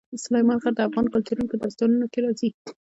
سلیمان 0.23 0.57
غر 0.63 0.73
د 0.75 0.79
افغان 0.87 1.05
کلتور 1.13 1.37
په 1.51 1.55
داستانونو 1.61 2.05
کې 2.11 2.19
راځي. 2.25 2.49